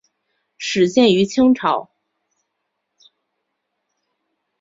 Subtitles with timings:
[0.57, 1.91] 始建于清朝。